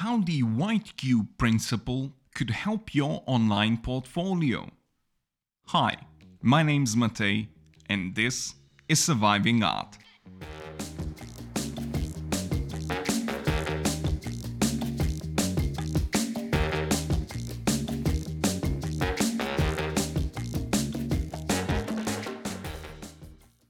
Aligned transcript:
how 0.00 0.16
the 0.16 0.42
white 0.42 0.96
cube 0.96 1.28
principle 1.36 2.14
could 2.34 2.48
help 2.48 2.94
your 2.94 3.22
online 3.26 3.76
portfolio. 3.76 4.66
Hi, 5.66 5.94
my 6.40 6.62
name's 6.62 6.96
Matej, 6.96 7.48
and 7.86 8.14
this 8.14 8.54
is 8.88 8.98
Surviving 8.98 9.62
Art. 9.62 9.98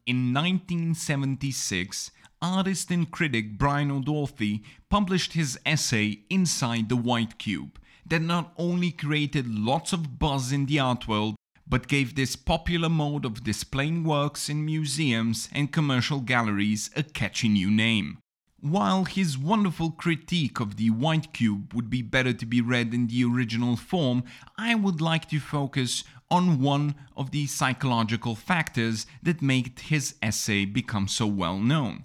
In 0.07 0.33
1976, 0.33 2.13
artist 2.43 2.91
and 2.91 3.11
critic 3.11 3.59
Brian 3.59 3.91
O'Doherty 3.91 4.63
published 4.89 5.35
his 5.35 5.59
essay 5.67 6.21
Inside 6.31 6.89
the 6.89 6.97
White 6.97 7.39
Cube 7.39 7.79
that 8.07 8.23
not 8.23 8.53
only 8.57 8.91
created 8.91 9.47
lots 9.47 9.93
of 9.93 10.19
buzz 10.19 10.51
in 10.51 10.67
the 10.67 10.79
art 10.79 11.07
world 11.07 11.37
but 11.67 11.87
gave 11.87 12.15
this 12.15 12.37
popular 12.37 12.89
mode 12.89 13.25
of 13.25 13.45
displaying 13.45 14.05
works 14.05 14.49
in 14.49 14.65
museums 14.65 15.49
and 15.53 15.71
commercial 15.73 16.21
galleries 16.21 16.91
a 16.97 17.03
catchy 17.03 17.49
new 17.49 17.71
name. 17.71 18.19
While 18.61 19.05
his 19.05 19.39
wonderful 19.39 19.91
critique 19.93 20.61
of 20.61 20.77
the 20.77 20.91
White 20.91 21.33
Cube 21.33 21.73
would 21.73 21.89
be 21.89 22.03
better 22.03 22.33
to 22.33 22.45
be 22.45 22.61
read 22.61 22.93
in 22.93 23.07
the 23.07 23.25
original 23.25 23.77
form, 23.77 24.25
I 24.59 24.75
would 24.75 25.01
like 25.01 25.29
to 25.31 25.39
focus 25.39 26.05
on 26.31 26.61
one 26.61 26.95
of 27.17 27.31
the 27.31 27.47
psychological 27.47 28.35
factors 28.35 29.07
that 29.23 29.41
made 29.41 29.79
his 29.79 30.15
essay 30.23 30.65
become 30.65 31.09
so 31.09 31.27
well 31.27 31.59
known. 31.59 32.05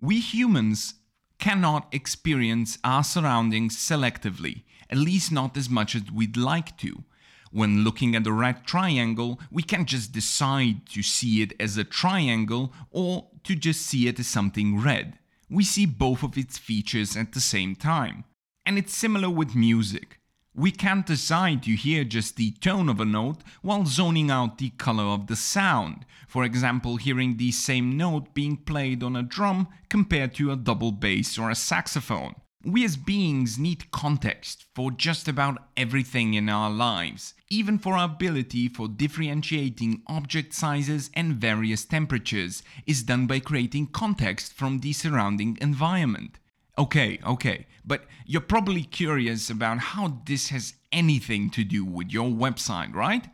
We 0.00 0.20
humans 0.20 0.94
cannot 1.40 1.88
experience 1.92 2.78
our 2.84 3.02
surroundings 3.02 3.76
selectively, 3.76 4.62
at 4.88 4.96
least 4.96 5.32
not 5.32 5.56
as 5.56 5.68
much 5.68 5.96
as 5.96 6.10
we'd 6.12 6.36
like 6.36 6.76
to. 6.78 7.02
When 7.50 7.82
looking 7.82 8.14
at 8.14 8.26
a 8.26 8.32
red 8.32 8.64
triangle, 8.64 9.40
we 9.50 9.62
can't 9.64 9.88
just 9.88 10.12
decide 10.12 10.86
to 10.90 11.02
see 11.02 11.42
it 11.42 11.52
as 11.58 11.76
a 11.76 11.84
triangle 11.84 12.72
or 12.90 13.28
to 13.42 13.56
just 13.56 13.82
see 13.82 14.06
it 14.06 14.20
as 14.20 14.28
something 14.28 14.80
red. 14.80 15.18
We 15.50 15.64
see 15.64 15.86
both 15.86 16.22
of 16.22 16.38
its 16.38 16.58
features 16.58 17.16
at 17.16 17.32
the 17.32 17.40
same 17.40 17.74
time. 17.74 18.24
And 18.64 18.78
it's 18.78 18.94
similar 18.94 19.30
with 19.30 19.56
music. 19.56 20.17
We 20.54 20.72
can't 20.72 21.06
decide 21.06 21.62
to 21.62 21.76
hear 21.76 22.04
just 22.04 22.36
the 22.36 22.50
tone 22.50 22.88
of 22.88 23.00
a 23.00 23.04
note 23.04 23.42
while 23.62 23.86
zoning 23.86 24.30
out 24.30 24.58
the 24.58 24.70
color 24.70 25.04
of 25.04 25.26
the 25.28 25.36
sound. 25.36 26.04
For 26.26 26.42
example, 26.42 26.96
hearing 26.96 27.36
the 27.36 27.52
same 27.52 27.96
note 27.96 28.34
being 28.34 28.56
played 28.56 29.02
on 29.02 29.14
a 29.14 29.22
drum 29.22 29.68
compared 29.88 30.34
to 30.34 30.50
a 30.50 30.56
double 30.56 30.90
bass 30.90 31.38
or 31.38 31.50
a 31.50 31.54
saxophone. 31.54 32.34
We 32.64 32.84
as 32.84 32.96
beings 32.96 33.56
need 33.56 33.92
context 33.92 34.64
for 34.74 34.90
just 34.90 35.28
about 35.28 35.62
everything 35.76 36.34
in 36.34 36.48
our 36.48 36.70
lives, 36.70 37.34
even 37.48 37.78
for 37.78 37.94
our 37.94 38.06
ability 38.06 38.68
for 38.68 38.88
differentiating 38.88 40.02
object 40.08 40.52
sizes 40.54 41.08
and 41.14 41.34
various 41.34 41.84
temperatures 41.84 42.64
is 42.84 43.04
done 43.04 43.28
by 43.28 43.38
creating 43.38 43.88
context 43.88 44.52
from 44.52 44.80
the 44.80 44.92
surrounding 44.92 45.56
environment. 45.60 46.40
Okay, 46.78 47.18
okay, 47.26 47.66
but 47.84 48.04
you're 48.24 48.40
probably 48.40 48.84
curious 48.84 49.50
about 49.50 49.78
how 49.78 50.20
this 50.26 50.50
has 50.50 50.74
anything 50.92 51.50
to 51.50 51.64
do 51.64 51.84
with 51.84 52.12
your 52.12 52.28
website, 52.28 52.94
right? 52.94 53.26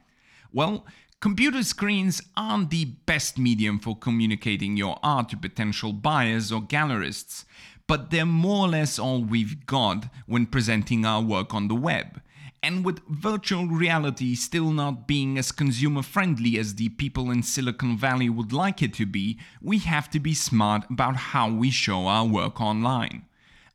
Well, 0.50 0.86
computer 1.20 1.62
screens 1.62 2.22
aren't 2.38 2.70
the 2.70 2.86
best 2.86 3.36
medium 3.38 3.78
for 3.80 3.98
communicating 3.98 4.78
your 4.78 4.98
art 5.02 5.28
to 5.28 5.36
potential 5.36 5.92
buyers 5.92 6.50
or 6.50 6.62
gallerists, 6.62 7.44
but 7.86 8.10
they're 8.10 8.24
more 8.24 8.64
or 8.64 8.68
less 8.68 8.98
all 8.98 9.22
we've 9.22 9.66
got 9.66 10.06
when 10.26 10.46
presenting 10.46 11.04
our 11.04 11.20
work 11.20 11.52
on 11.52 11.68
the 11.68 11.74
web. 11.74 12.22
And 12.62 12.82
with 12.82 13.06
virtual 13.06 13.66
reality 13.66 14.34
still 14.34 14.70
not 14.70 15.06
being 15.06 15.36
as 15.36 15.52
consumer 15.52 16.00
friendly 16.00 16.58
as 16.58 16.76
the 16.76 16.88
people 16.88 17.30
in 17.30 17.42
Silicon 17.42 17.98
Valley 17.98 18.30
would 18.30 18.54
like 18.54 18.80
it 18.80 18.94
to 18.94 19.04
be, 19.04 19.38
we 19.60 19.80
have 19.80 20.08
to 20.12 20.18
be 20.18 20.32
smart 20.32 20.88
about 20.88 21.16
how 21.16 21.50
we 21.50 21.70
show 21.70 22.06
our 22.06 22.24
work 22.24 22.62
online. 22.62 23.26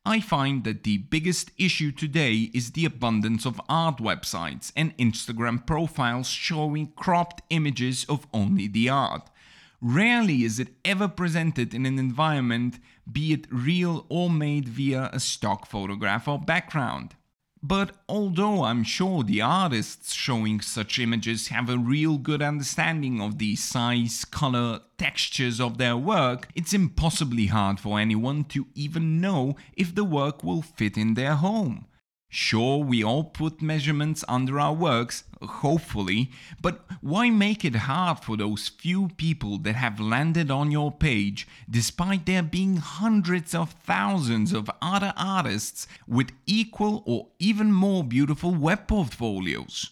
I 0.09 0.21
find 0.21 0.63
that 0.63 0.85
the 0.85 0.97
biggest 0.97 1.51
issue 1.55 1.91
today 1.91 2.49
is 2.51 2.71
the 2.71 2.83
abundance 2.83 3.45
of 3.45 3.61
art 3.69 3.97
websites 3.97 4.71
and 4.75 4.97
Instagram 4.97 5.63
profiles 5.67 6.27
showing 6.27 6.93
cropped 6.95 7.43
images 7.51 8.07
of 8.09 8.25
only 8.33 8.67
the 8.67 8.89
art. 8.89 9.29
Rarely 9.79 10.43
is 10.43 10.59
it 10.59 10.73
ever 10.83 11.07
presented 11.07 11.75
in 11.75 11.85
an 11.85 11.99
environment, 11.99 12.79
be 13.11 13.33
it 13.33 13.45
real 13.51 14.07
or 14.09 14.31
made 14.31 14.67
via 14.67 15.11
a 15.13 15.19
stock 15.19 15.67
photograph 15.67 16.27
or 16.27 16.39
background. 16.39 17.13
But 17.61 17.97
although 18.07 18.63
I'm 18.63 18.83
sure 18.83 19.21
the 19.23 19.41
artists 19.41 20.13
showing 20.13 20.61
such 20.61 20.97
images 20.97 21.49
have 21.49 21.69
a 21.69 21.77
real 21.77 22.17
good 22.17 22.41
understanding 22.41 23.21
of 23.21 23.37
the 23.37 23.57
size, 23.57 24.23
color, 24.23 24.79
textures 24.97 25.59
of 25.59 25.77
their 25.77 25.97
work, 25.97 26.47
it's 26.55 26.73
impossibly 26.73 27.47
hard 27.47 27.79
for 27.79 27.99
anyone 27.99 28.45
to 28.45 28.67
even 28.75 29.19
know 29.19 29.57
if 29.73 29.93
the 29.93 30.05
work 30.05 30.41
will 30.43 30.61
fit 30.61 30.97
in 30.97 31.15
their 31.15 31.35
home. 31.35 31.85
Sure, 32.31 32.83
we 32.83 33.03
all 33.03 33.23
put 33.23 33.59
measurements 33.59 34.23
under 34.27 34.59
our 34.59 34.73
works, 34.73 35.23
hopefully, 35.41 36.29
but 36.61 36.85
why 37.01 37.31
make 37.31 37.65
it 37.65 37.75
hard 37.75 38.19
for 38.19 38.37
those 38.37 38.67
few 38.67 39.09
people 39.17 39.57
that 39.57 39.73
have 39.73 39.99
landed 39.99 40.51
on 40.51 40.69
your 40.69 40.91
page, 40.91 41.47
despite 41.67 42.27
there 42.27 42.43
being 42.43 42.77
hundreds 42.77 43.55
of 43.55 43.71
thousands 43.71 44.53
of 44.53 44.69
other 44.79 45.11
artists 45.17 45.87
with 46.07 46.31
equal 46.45 47.01
or 47.07 47.29
even 47.39 47.71
more 47.71 48.03
beautiful 48.03 48.53
web 48.53 48.87
portfolios? 48.87 49.89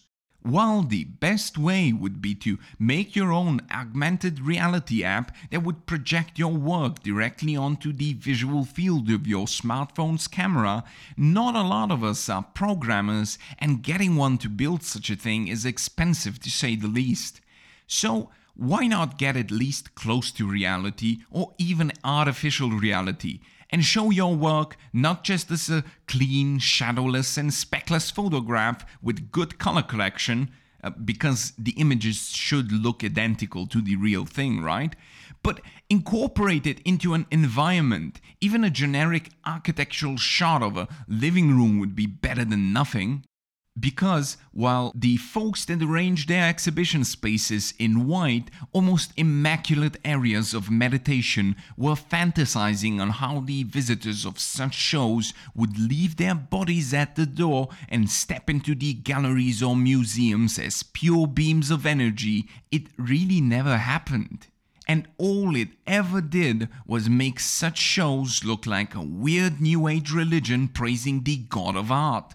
While 0.48 0.82
the 0.82 1.04
best 1.04 1.58
way 1.58 1.92
would 1.92 2.22
be 2.22 2.34
to 2.36 2.58
make 2.78 3.14
your 3.14 3.30
own 3.30 3.60
augmented 3.70 4.40
reality 4.40 5.04
app 5.04 5.36
that 5.50 5.62
would 5.62 5.84
project 5.84 6.38
your 6.38 6.54
work 6.54 7.02
directly 7.02 7.54
onto 7.54 7.92
the 7.92 8.14
visual 8.14 8.64
field 8.64 9.10
of 9.10 9.26
your 9.26 9.44
smartphone's 9.44 10.26
camera, 10.26 10.84
not 11.18 11.54
a 11.54 11.60
lot 11.60 11.90
of 11.90 12.02
us 12.02 12.30
are 12.30 12.44
programmers, 12.54 13.38
and 13.58 13.82
getting 13.82 14.16
one 14.16 14.38
to 14.38 14.48
build 14.48 14.82
such 14.82 15.10
a 15.10 15.16
thing 15.16 15.48
is 15.48 15.66
expensive 15.66 16.40
to 16.40 16.50
say 16.50 16.76
the 16.76 16.88
least. 16.88 17.42
So, 17.86 18.30
why 18.58 18.88
not 18.88 19.18
get 19.18 19.36
at 19.36 19.52
least 19.52 19.94
close 19.94 20.32
to 20.32 20.50
reality 20.50 21.18
or 21.30 21.54
even 21.58 21.92
artificial 22.02 22.70
reality 22.70 23.38
and 23.70 23.84
show 23.84 24.10
your 24.10 24.34
work 24.34 24.76
not 24.92 25.22
just 25.22 25.50
as 25.52 25.70
a 25.70 25.84
clean, 26.08 26.58
shadowless, 26.58 27.36
and 27.36 27.52
speckless 27.52 28.10
photograph 28.10 28.84
with 29.00 29.30
good 29.30 29.58
color 29.58 29.82
correction, 29.82 30.50
uh, 30.82 30.90
because 30.90 31.52
the 31.56 31.72
images 31.72 32.30
should 32.30 32.72
look 32.72 33.04
identical 33.04 33.66
to 33.66 33.80
the 33.80 33.94
real 33.94 34.24
thing, 34.24 34.60
right? 34.60 34.96
But 35.42 35.60
incorporate 35.88 36.66
it 36.66 36.80
into 36.80 37.14
an 37.14 37.26
environment. 37.30 38.20
Even 38.40 38.64
a 38.64 38.70
generic 38.70 39.30
architectural 39.46 40.16
shot 40.16 40.64
of 40.64 40.76
a 40.76 40.88
living 41.06 41.56
room 41.56 41.78
would 41.78 41.94
be 41.94 42.06
better 42.06 42.44
than 42.44 42.72
nothing 42.72 43.24
because 43.78 44.36
while 44.52 44.92
the 44.94 45.16
folks 45.16 45.64
that 45.66 45.82
arranged 45.82 46.28
their 46.28 46.48
exhibition 46.48 47.04
spaces 47.04 47.74
in 47.78 48.06
white, 48.06 48.50
almost 48.72 49.12
immaculate 49.16 49.96
areas 50.04 50.54
of 50.54 50.70
meditation 50.70 51.54
were 51.76 51.94
fantasizing 51.94 53.00
on 53.00 53.10
how 53.10 53.40
the 53.40 53.62
visitors 53.64 54.24
of 54.24 54.38
such 54.38 54.74
shows 54.74 55.32
would 55.54 55.78
leave 55.78 56.16
their 56.16 56.34
bodies 56.34 56.94
at 56.94 57.16
the 57.16 57.26
door 57.26 57.68
and 57.88 58.10
step 58.10 58.48
into 58.48 58.74
the 58.74 58.94
galleries 58.94 59.62
or 59.62 59.76
museums 59.76 60.58
as 60.58 60.82
pure 60.82 61.26
beams 61.26 61.70
of 61.70 61.86
energy, 61.86 62.48
it 62.70 62.84
really 62.96 63.40
never 63.40 63.76
happened. 63.76 64.46
And 64.88 65.06
all 65.18 65.54
it 65.54 65.68
ever 65.86 66.22
did 66.22 66.70
was 66.86 67.10
make 67.10 67.40
such 67.40 67.76
shows 67.76 68.42
look 68.42 68.64
like 68.64 68.94
a 68.94 69.02
weird 69.02 69.60
New 69.60 69.86
Age 69.86 70.10
religion 70.12 70.68
praising 70.68 71.24
the 71.24 71.36
God 71.36 71.76
of 71.76 71.92
art. 71.92 72.34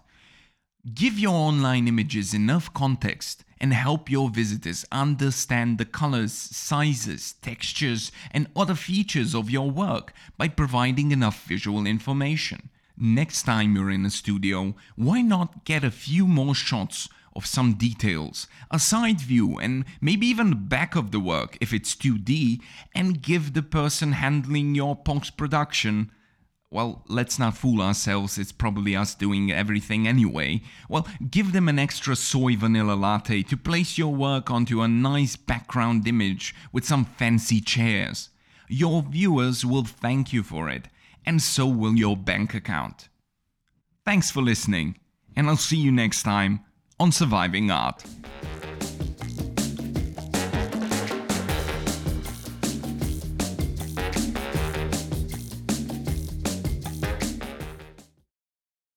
Give 0.92 1.18
your 1.18 1.34
online 1.34 1.88
images 1.88 2.34
enough 2.34 2.74
context 2.74 3.46
and 3.58 3.74
help 3.74 4.12
your 4.12 4.30
visitors 4.30 4.86
understand 4.92 5.78
the 5.78 5.86
colors, 5.86 6.34
sizes, 6.34 7.36
textures, 7.42 8.12
and 8.32 8.50
other 8.54 8.76
features 8.76 9.34
of 9.34 9.50
your 9.50 9.72
work 9.72 10.12
by 10.38 10.50
providing 10.50 11.14
enough 11.14 11.46
visual 11.46 11.86
information. 11.86 12.70
Next 12.98 13.44
time 13.44 13.78
you're 13.78 13.92
in 13.92 14.06
a 14.06 14.10
studio, 14.10 14.76
why 14.98 15.22
not 15.22 15.64
get 15.64 15.86
a 15.86 15.90
few 15.90 16.28
more 16.28 16.54
shots 16.54 17.08
of 17.34 17.46
some 17.46 17.76
details, 17.76 18.48
a 18.70 18.78
side 18.78 19.22
view, 19.22 19.58
and 19.60 19.86
maybe 20.02 20.28
even 20.28 20.50
the 20.50 20.58
back 20.58 20.98
of 20.98 21.12
the 21.12 21.20
work 21.22 21.58
if 21.62 21.72
it's 21.72 21.96
2D, 21.96 22.60
and 22.94 23.22
give 23.22 23.54
the 23.54 23.64
person 23.64 24.12
handling 24.12 24.76
your 24.76 24.98
post 24.98 25.38
production 25.38 26.12
well, 26.74 27.04
let's 27.08 27.38
not 27.38 27.56
fool 27.56 27.82
ourselves, 27.82 28.40
it's 28.40 28.52
probably 28.52 28.96
us 28.96 29.14
doing 29.14 29.52
everything 29.52 30.08
anyway. 30.08 30.62
Well, 30.90 31.08
give 31.30 31.54
them 31.54 31.70
an 31.70 31.78
extra 31.78 32.16
soy 32.16 32.56
vanilla 32.58 32.96
latte 32.96 33.44
to 33.44 33.56
place 33.56 33.98
your 33.98 34.14
work 34.14 34.50
onto 34.50 34.82
a 34.82 34.88
nice 34.88 35.36
background 35.36 36.08
image 36.08 36.56
with 36.72 36.84
some 36.84 37.06
fancy 37.06 37.62
chairs. 37.62 38.30
Your 38.68 39.04
viewers 39.04 39.64
will 39.64 39.84
thank 39.84 40.34
you 40.34 40.42
for 40.42 40.68
it, 40.68 40.88
and 41.28 41.42
so 41.42 41.68
will 41.68 41.96
your 41.96 42.18
bank 42.18 42.56
account. 42.56 43.08
Thanks 44.04 44.32
for 44.32 44.42
listening, 44.42 44.98
and 45.36 45.48
I'll 45.48 45.58
see 45.58 45.78
you 45.78 45.92
next 45.92 46.24
time 46.24 46.62
on 47.00 47.12
Surviving 47.12 47.70
Art. 47.70 48.04